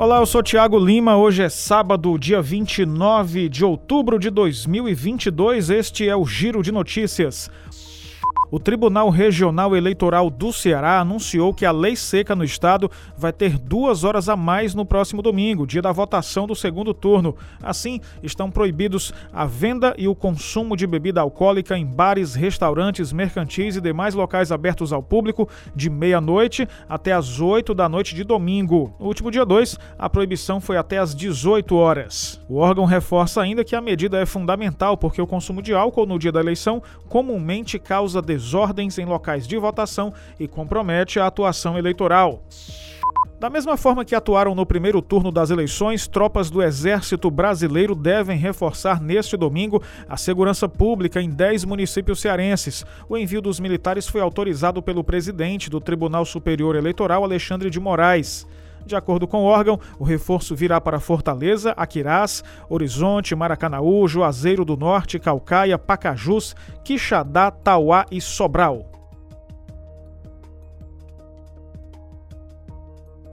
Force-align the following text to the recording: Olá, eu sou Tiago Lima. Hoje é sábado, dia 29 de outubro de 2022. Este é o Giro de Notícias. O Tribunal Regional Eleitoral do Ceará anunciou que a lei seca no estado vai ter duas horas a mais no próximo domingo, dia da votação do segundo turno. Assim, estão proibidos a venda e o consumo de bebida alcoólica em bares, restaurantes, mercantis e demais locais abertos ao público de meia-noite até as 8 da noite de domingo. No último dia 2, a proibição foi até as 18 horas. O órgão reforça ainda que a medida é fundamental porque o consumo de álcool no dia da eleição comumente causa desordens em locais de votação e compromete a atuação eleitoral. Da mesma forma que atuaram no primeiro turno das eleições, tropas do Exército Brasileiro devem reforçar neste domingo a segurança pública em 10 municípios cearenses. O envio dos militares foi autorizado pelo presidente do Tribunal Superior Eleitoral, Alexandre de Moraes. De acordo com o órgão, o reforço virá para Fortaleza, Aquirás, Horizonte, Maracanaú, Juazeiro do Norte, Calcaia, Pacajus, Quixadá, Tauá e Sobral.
Olá, 0.00 0.18
eu 0.18 0.26
sou 0.26 0.44
Tiago 0.44 0.78
Lima. 0.78 1.16
Hoje 1.16 1.42
é 1.42 1.48
sábado, 1.48 2.16
dia 2.16 2.40
29 2.40 3.48
de 3.48 3.64
outubro 3.64 4.16
de 4.16 4.30
2022. 4.30 5.70
Este 5.70 6.08
é 6.08 6.14
o 6.14 6.24
Giro 6.24 6.62
de 6.62 6.70
Notícias. 6.70 7.50
O 8.50 8.58
Tribunal 8.58 9.10
Regional 9.10 9.76
Eleitoral 9.76 10.30
do 10.30 10.54
Ceará 10.54 11.00
anunciou 11.00 11.52
que 11.52 11.66
a 11.66 11.70
lei 11.70 11.94
seca 11.94 12.34
no 12.34 12.42
estado 12.42 12.90
vai 13.14 13.30
ter 13.30 13.58
duas 13.58 14.04
horas 14.04 14.26
a 14.26 14.36
mais 14.36 14.74
no 14.74 14.86
próximo 14.86 15.20
domingo, 15.20 15.66
dia 15.66 15.82
da 15.82 15.92
votação 15.92 16.46
do 16.46 16.54
segundo 16.54 16.94
turno. 16.94 17.36
Assim, 17.62 18.00
estão 18.22 18.50
proibidos 18.50 19.12
a 19.34 19.44
venda 19.44 19.94
e 19.98 20.08
o 20.08 20.14
consumo 20.14 20.78
de 20.78 20.86
bebida 20.86 21.20
alcoólica 21.20 21.76
em 21.76 21.84
bares, 21.84 22.34
restaurantes, 22.34 23.12
mercantis 23.12 23.76
e 23.76 23.82
demais 23.82 24.14
locais 24.14 24.50
abertos 24.50 24.94
ao 24.94 25.02
público 25.02 25.46
de 25.76 25.90
meia-noite 25.90 26.66
até 26.88 27.12
as 27.12 27.40
8 27.40 27.74
da 27.74 27.86
noite 27.86 28.14
de 28.14 28.24
domingo. 28.24 28.94
No 28.98 29.08
último 29.08 29.30
dia 29.30 29.44
2, 29.44 29.78
a 29.98 30.08
proibição 30.08 30.58
foi 30.58 30.78
até 30.78 30.96
as 30.96 31.14
18 31.14 31.76
horas. 31.76 32.40
O 32.48 32.56
órgão 32.56 32.86
reforça 32.86 33.42
ainda 33.42 33.62
que 33.62 33.76
a 33.76 33.80
medida 33.82 34.18
é 34.18 34.24
fundamental 34.24 34.96
porque 34.96 35.20
o 35.20 35.26
consumo 35.26 35.60
de 35.60 35.74
álcool 35.74 36.06
no 36.06 36.18
dia 36.18 36.32
da 36.32 36.40
eleição 36.40 36.82
comumente 37.10 37.78
causa 37.78 38.22
desordens 38.38 38.98
em 38.98 39.04
locais 39.04 39.46
de 39.46 39.58
votação 39.58 40.12
e 40.38 40.46
compromete 40.46 41.18
a 41.18 41.26
atuação 41.26 41.76
eleitoral. 41.76 42.42
Da 43.40 43.48
mesma 43.48 43.76
forma 43.76 44.04
que 44.04 44.16
atuaram 44.16 44.52
no 44.52 44.66
primeiro 44.66 45.00
turno 45.00 45.30
das 45.30 45.50
eleições, 45.50 46.08
tropas 46.08 46.50
do 46.50 46.60
Exército 46.60 47.30
Brasileiro 47.30 47.94
devem 47.94 48.36
reforçar 48.36 49.00
neste 49.00 49.36
domingo 49.36 49.80
a 50.08 50.16
segurança 50.16 50.68
pública 50.68 51.22
em 51.22 51.30
10 51.30 51.64
municípios 51.64 52.20
cearenses. 52.20 52.84
O 53.08 53.16
envio 53.16 53.40
dos 53.40 53.60
militares 53.60 54.08
foi 54.08 54.20
autorizado 54.20 54.82
pelo 54.82 55.04
presidente 55.04 55.70
do 55.70 55.80
Tribunal 55.80 56.24
Superior 56.24 56.74
Eleitoral, 56.74 57.22
Alexandre 57.22 57.70
de 57.70 57.78
Moraes. 57.78 58.44
De 58.88 58.96
acordo 58.96 59.28
com 59.28 59.42
o 59.42 59.44
órgão, 59.44 59.78
o 59.98 60.04
reforço 60.04 60.56
virá 60.56 60.80
para 60.80 60.98
Fortaleza, 60.98 61.72
Aquirás, 61.76 62.42
Horizonte, 62.70 63.36
Maracanaú, 63.36 64.08
Juazeiro 64.08 64.64
do 64.64 64.78
Norte, 64.78 65.18
Calcaia, 65.18 65.78
Pacajus, 65.78 66.56
Quixadá, 66.82 67.50
Tauá 67.50 68.06
e 68.10 68.18
Sobral. 68.18 68.97